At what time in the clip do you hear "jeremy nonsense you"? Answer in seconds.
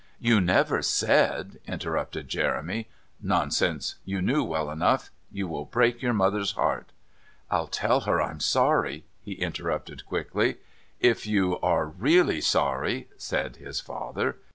2.27-4.19